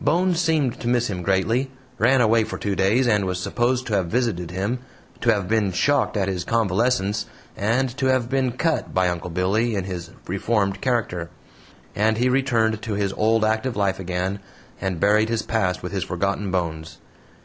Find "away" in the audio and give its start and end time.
2.20-2.44